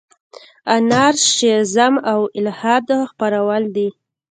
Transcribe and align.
انارشیزم 0.75 1.93
او 2.11 2.19
الحاد 2.39 2.87
خپرول 3.09 3.63
دي. 3.75 3.87